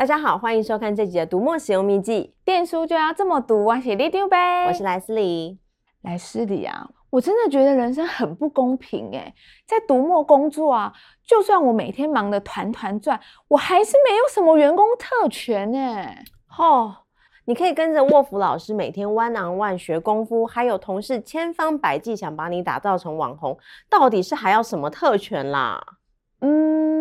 [0.00, 4.64] 大家好，欢迎收看这集的读墨使用秘籍，电书就要这么读，我写里丢呗。
[4.66, 5.58] 我是莱斯里，
[6.00, 9.34] 莱斯里啊，我真的觉得人生很不公平诶，
[9.66, 10.90] 在读墨工作啊，
[11.26, 16.24] 就算我每天忙得团团转，我还是没有什么员工特权诶。
[16.56, 16.96] 哦，
[17.44, 23.58] 你可以跟着沃夫老师每天 one on one 学功夫，还有同事千方百计想把你打造成网红，
[23.90, 25.78] 到底是还要什么特权啦？
[26.40, 26.99] 嗯，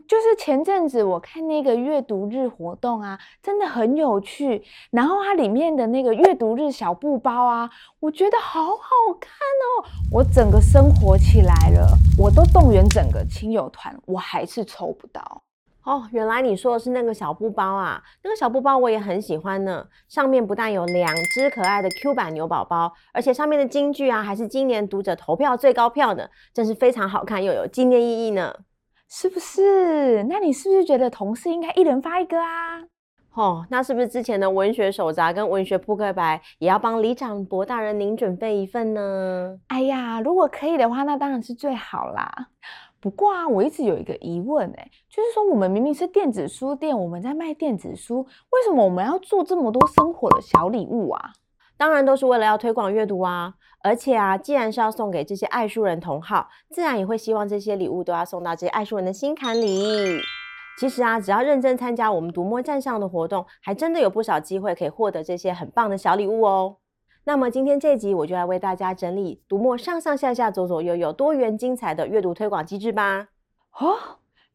[0.00, 4.62] 就是前阵子我看那个阅读日活动啊，真的很有趣。
[4.90, 7.70] 然后它里面的那个阅读日小布包啊，
[8.00, 8.88] 我觉得好好
[9.20, 11.88] 看哦，我整个生活起来了。
[12.18, 15.42] 我都动员整个亲友团，我还是抽不到。
[15.84, 19.84] 哦，原来你说的是那个小布包啊，那个小布包我也很喜欢呢。
[20.08, 28.54] 上面不但有两只可爱的 Q 版牛宝宝，而且上面的金句啊，还是今年读者投票最高票的，真是非常好看又有纪念意义呢。
[29.14, 30.24] 是不是？
[30.24, 32.82] 那你是不是觉得同事应该一人发一个啊？
[33.34, 39.58] 哦，那是不是之前的文学手札跟文学扑克牌也要帮李长博大人您准备一份呢？
[39.68, 42.48] 哎呀，如果可以的话，那当然是最好啦。
[43.00, 51.32] 不过啊，我一直有一个疑问，哎，就是说我们明明是电子书店，我们在卖电子书，为什么我们要做这么多生活的小礼物啊？
[51.82, 53.54] 当然都是为了要推广阅读啊！
[53.82, 60.20] 而且啊，既然是要送给这些爱书人同好，自然也会希望这些礼物都要送到这些爱书人的心坎里。
[60.78, 66.76] 其实啊，只要认真参加我们读墨站上的活动，还真的有不少机会可以获得这些很棒的小礼物哦。
[67.24, 73.26] 那么今天这集我就来为大家整理读墨上上下下左左右右多元精彩的阅读推广机制吧。
[73.80, 73.98] 哦，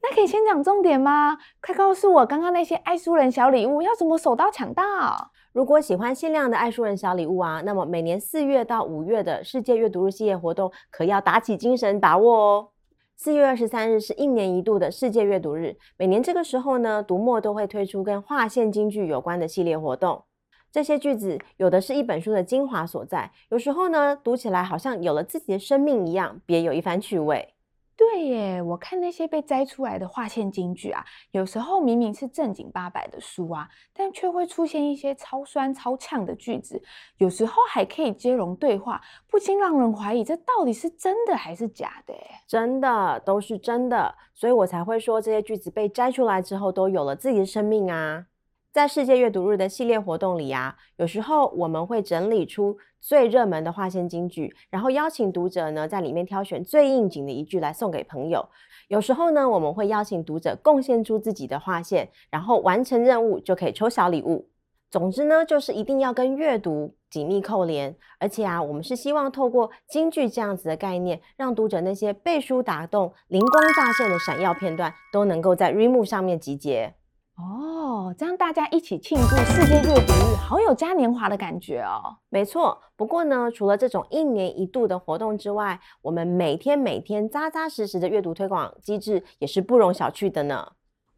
[0.01, 1.37] 那可以先讲重点吗？
[1.61, 5.31] 快告诉我，刚刚那些爱书人小礼物要怎么手到抢到？
[5.57, 12.67] 如果喜欢限量的爱书人小礼物啊，那么每年四月到五月的世界阅读日系列活动可要打起精神把握哦。
[13.15, 20.25] 四月二十三日是一年一度的世界阅读日，每年这个时候呢，读墨都会推出跟划线金句有关的系列活动。
[20.71, 27.55] 这些句子有的是一本书的精华所在，有时候呢，读起来好像有了自己的生命一样，别有一番趣味。
[27.97, 36.79] 对耶，我看那些被摘出来的划线金句啊，有时候明明是正经八百的书啊，但却会出现一些超酸超呛的句子，
[37.17, 42.13] 有时候还可以接龙对话，不禁让人怀疑这到底是真的还是假的。
[42.47, 48.27] 真的，都是真的，所以我才会说这些句子被摘出来之后都有了自己的生命啊。
[48.77, 58.47] 在世界阅读日的系列活动里啊，有时候我们会整理出最热门的划线金句，然后邀请读者呢在里面挑选最应景的一句来送给朋友。
[58.87, 64.47] 有时候呢，我们会邀请读者贡献出自己的划线，然后完成任务就可以抽小礼物。
[64.91, 76.93] 总之呢，就是一定要跟阅读紧密扣连，而且啊，我们是希望透过金句这样子的概念，让读者那些被书打动、灵光乍现的闪耀片段都能够在 Readmoo 上面集结。
[77.37, 82.17] 哦，这样大家一起庆祝世界阅读日，好有嘉年华的感觉哦。
[82.29, 90.71] 没错，不过呢，除了这种一年一度的活动之外，我们每天每天扎扎实实的阅读推广机制也是不容小觑的呢。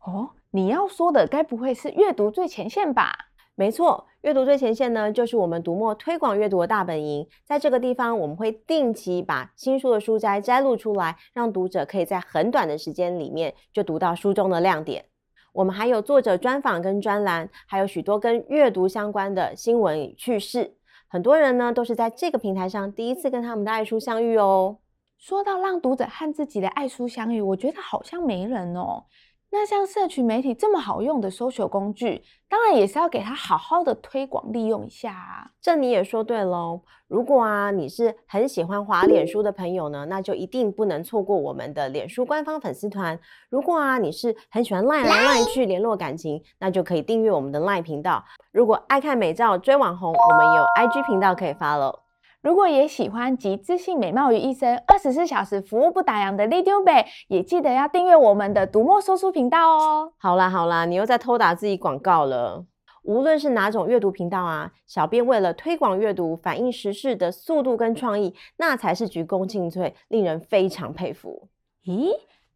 [0.04, 3.14] 哦，你要说的该不会是阅读最前线吧？
[3.56, 7.26] 没错，阅读最前线呢，就是我们读墨推广阅读的大本营。
[7.46, 15.06] 在这个地方，我们会定期把新书的书摘摘录出来，让读者可以在很短的时间里面就读到书中的亮点。
[15.54, 20.76] 我们还有作者专访跟专栏，还有许多跟阅读相关的新闻与趣事。
[21.08, 24.78] 很多人呢都是在这个平台上第一次跟他们的爱书相遇哦。
[25.18, 29.04] 说到让读者和自己的爱书相遇，我觉得好像没人哦。
[29.52, 35.50] 那像社群媒体这么好用的搜索工具，当然也是要给它好好的推广利用一下啊。
[35.60, 36.82] 这你也说对喽。
[37.08, 43.20] 如果啊你是很喜欢滑脸书的朋友呢，那就一定不能错过我们的脸书官方粉丝团。
[43.50, 48.24] 如果啊你是很喜欢 LINE 来 LINE 去联络感情，那就可以订阅我们的 LINE 频道。
[48.52, 51.96] 如果爱看美照追网红，我们有 IG 频道可以 follow。
[52.42, 56.94] 如果也喜欢集自信美貌于一身，二十四小时服务不打烊的里长伯，
[57.28, 60.14] 也记得要订阅我们的读墨说书频道哦。
[60.18, 62.66] 好啦好啦，你又在偷打自己广告了。
[63.04, 71.50] 无论是哪种阅读频道啊，小编为了推广阅读、反映时事的速度跟创意，那才是鞠躬尽瘁，令人非常佩服。
[71.84, 72.14] 咦，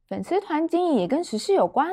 [0.07, 1.89] 粉丝团经营也跟时事有关？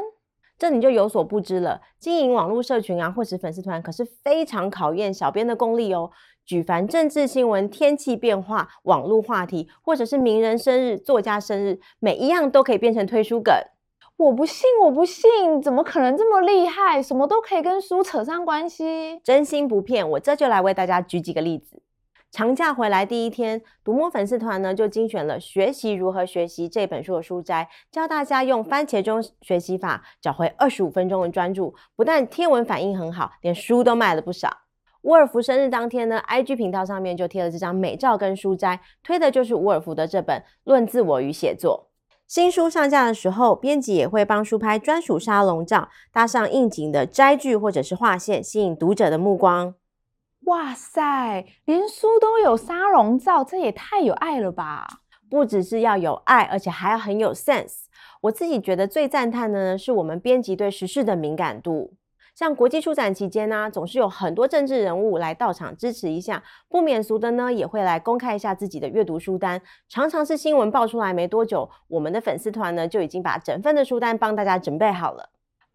[0.57, 1.81] 这你就有所不知了。
[1.99, 6.11] 经营网络社群啊，或是粉丝团，可是非常考验小编的功力哦。
[6.45, 13.55] 举凡政治新闻、天气变化、网络话题，或者是名人生日、作家生日，每一样都可以变成推书梗。
[14.17, 17.03] 我不信，我不信，怎么可能这么厉害？
[17.03, 19.19] 什么都可以跟书扯上关系？
[19.25, 21.83] 真心不骗，我这就来为大家举几个例子。
[22.31, 31.75] 长假回来第一天，读墨粉丝团呢就精选了《学习如何学习》这本书的书摘，教大家用番茄钟学习法找回二十五分钟的专注。
[31.97, 34.49] 不但贴文反应很好，连书都卖了不少。
[35.03, 41.89] 伍尔夫生日当天呢，IG 频道上面就贴了这张美照跟书斋，推的就是伍尔夫的这本《论自我与写作》。
[42.27, 49.75] 新书上架的时候，编辑也会帮书拍专属沙龙照，搭上应景的摘句或者是画线，吸引读者的目光。
[50.45, 54.87] 哇塞，连书都有沙龙照，这也太有爱了吧！
[55.29, 57.85] 不只是要有爱，而且还要很有 sense。
[58.23, 61.95] 我自己觉得最赞叹的呢，是我们编辑对时事的敏感度。
[62.41, 69.61] 像国际书展期间呢、啊，总是有很多政治人物来到场支持一下，不免俗的呢，也会来公开一下自己的阅读书单。
[69.91, 75.29] 常常是新闻爆出来没多久，我们的粉丝团呢就已经把整份的书单帮大家准备好了。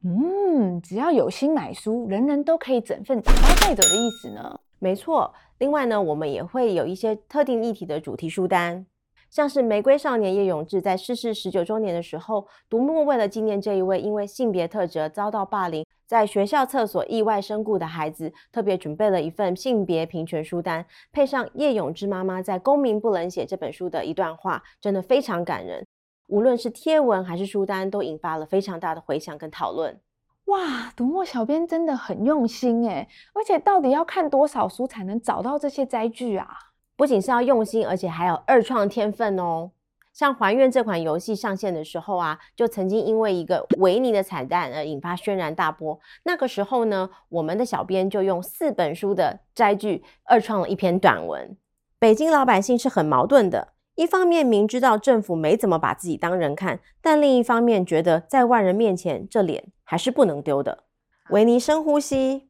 [0.04, 4.60] 嗯，只要有心买书，人人都可以整份打包带走的意思呢。
[4.80, 8.88] 没错，另外呢，我们也会有一些特定议题的主题书单，
[9.30, 25.86] 像是《玫瑰少年叶永志》在逝世十九周年的时候，读墨为了纪念这一位因为性别特质遭到霸凌，在学校厕所意外身故的孩子，特别准备了一份性别平权书单，配上叶永志妈妈在《公民不能写》这本书的一段话，真的非常感人。
[26.28, 30.00] 无论是贴文还是书单，都引发了非常大的回响跟讨论。
[30.46, 36.48] 哇，读墨小编真的很用心诶，而且到底要看多少书才能找到这些摘句啊？
[36.96, 39.72] 不仅是要用心，而且还有二创天分哦。
[40.16, 46.00] 像《还愿》这款游戏上线的时候啊，就曾经因为一个维尼的彩蛋而引发轩然大波。
[46.24, 51.58] 那个时候呢，我们的小编就用四本书的摘句二创了一篇短文。
[52.00, 53.74] 北京老百姓是很矛盾的。
[53.96, 60.86] 一方面明知道政府没怎么把自己当人看，但另一方面觉得在外人面前这脸还是不能丢的。
[61.32, 62.48] 维尼深呼吸，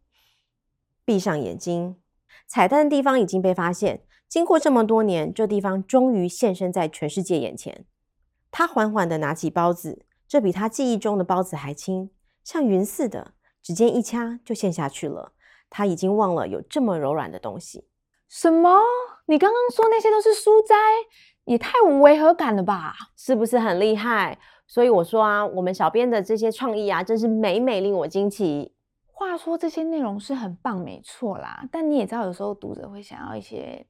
[1.04, 1.96] 闭上眼睛。
[2.46, 7.86] 彩蛋的地方已经被发现，经过这么多年，这地方终于现身在全世界眼前。
[8.52, 12.10] 他缓缓地拿起包子，这比他记忆中的包子还轻，
[12.44, 15.34] 像云似的，指尖一掐就陷下去了。
[15.70, 17.88] 他已经忘了有这么柔软的东西。
[18.28, 18.80] 什么？
[19.28, 20.76] 你刚刚说那些都是书斋？
[21.46, 24.40] 也太无违和感了吧，是不是很厉害？
[24.66, 28.74] 所以我说啊，我们小编的这些创意啊，真是每每令我惊奇。
[29.06, 31.64] 话说这些内容是很棒，没错啦。
[31.72, 33.86] 但你也知道，有时候读者会想要一些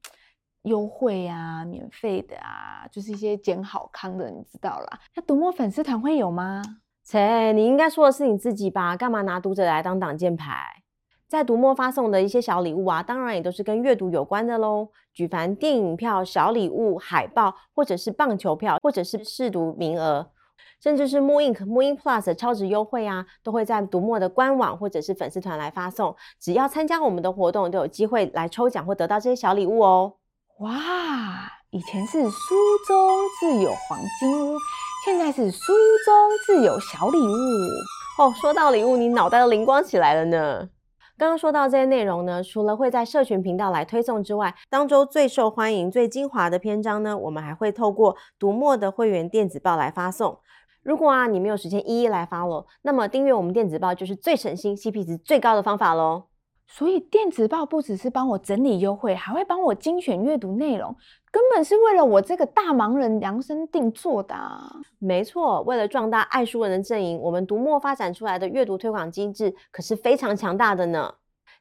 [0.66, 5.00] 优惠啊、免费的啊，就是一些捡好康的，你知道啦。
[5.14, 6.60] 那读墨粉丝团会有吗？
[7.04, 8.96] 切，你应该说的是你自己吧？
[8.96, 10.82] 干嘛拿读者来当挡箭牌？
[11.28, 14.88] 在读墨发送的一些小礼物啊，当然也都是跟阅读有关的喽。
[15.12, 20.30] 举凡电影票、小礼物、海报，或者是棒球票，或者是试读名额，
[20.80, 26.14] 甚至是 mooInk、mooInk Plus 的超值优惠啊，都会在读墨的官网或者是粉丝团来发送。
[26.40, 30.14] 只要参加我们的活动，都有机会来抽奖或得到这些小礼物哦。
[30.60, 30.72] 哇，
[31.68, 32.54] 以前是书
[32.88, 32.96] 中
[33.38, 34.56] 自有黄金屋，
[35.04, 35.58] 现在是书
[36.02, 36.14] 中
[36.46, 38.32] 自有小礼物哦。
[38.40, 40.70] 说到礼物，你脑袋都灵光起来了呢。
[41.18, 50.38] 刚刚说到这些内容呢，除了会在社群频道来推送之外，当周最受欢迎、最精华的篇章呢，我们还会透过读墨的会员电子报来发送。
[50.82, 56.28] 如果啊你没有时间一一来发喽那么订阅我们电子报就是最省心、CP 值最高的方法喽。
[56.68, 60.94] 所以电子报不只是帮我整理优惠，还会帮我精选阅读内容，
[61.30, 64.70] 根本是为了我这个大忙人量身定做的啊。
[64.98, 71.14] 没错，为了壮大爱书人的阵营，我们读墨发展出来的阅读推广机制可是非常强大的呢。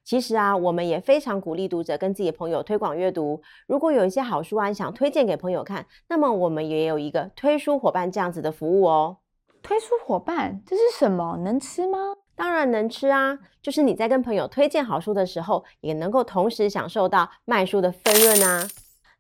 [0.04, 3.42] 其实啊，我们也非常鼓励读者跟自己的朋友推广阅读。
[3.68, 9.18] 如果有一些好书啊，你想推荐给朋友看，那么我们也有一个推书伙伴这样子的服务哦。
[9.64, 11.38] 推书伙伴，这是什么？
[11.38, 11.98] 能吃吗？
[12.36, 13.40] 当然能吃啊！
[13.62, 18.68] 就是你在跟朋友推荐好书的时候，也能够同时享受到卖书的分润啊！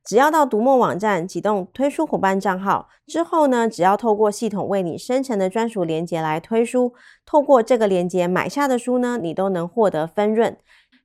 [0.03, 6.93] 只要到读墨网站启动推书伙伴账号之后呢，只要透过系统为你生成的专属链接来推书，
[7.25, 10.55] 透过这个链接买下的书呢，你都能获得分润，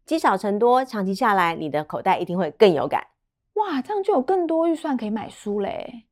[0.04, 3.06] 积少成多，长期下来，你的口袋一定会更有感。
[3.54, 6.04] 哇，这样就有更多预算可以买书嘞！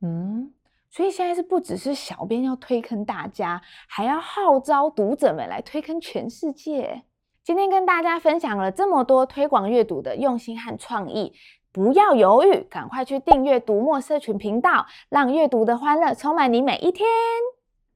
[0.00, 0.52] 嗯。
[0.94, 7.02] 所以现在是不只是小编要推坑大家，还要号召读者们来推坑全世界。
[7.42, 11.32] 今天跟大家分享了这么多推广阅读的用心和创意，
[11.72, 17.08] 不要犹豫，赶快去订阅读墨社群频道，让阅读的欢乐充满你每一天。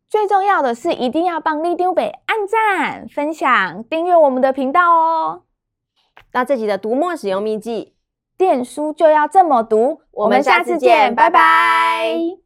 [0.09, 5.43] 最重要的是，一定要帮里长伯按赞、分享、订阅我们的频道哦。
[6.33, 7.95] 那这集的读墨使用秘籍，
[8.39, 10.01] 电书就要这么读。
[10.13, 12.46] 我们下次见，拜拜。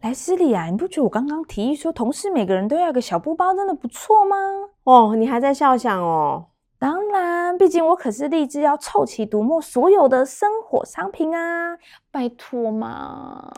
[0.00, 4.36] 莱斯利啊，你不觉得我刚刚提议说同事每个人都要一个小布包，真的不错吗？
[4.84, 6.46] 哦，你还在笑想哦？
[6.78, 11.78] 当然，毕竟我可是立志要凑齐读墨所有的生活商品啊！
[12.10, 13.52] 拜托嘛。